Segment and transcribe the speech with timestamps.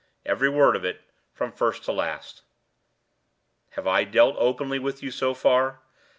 [0.25, 0.99] "Every word of it,
[1.31, 2.41] from first to last."
[3.77, 5.81] "Have I dealt openly with you so far.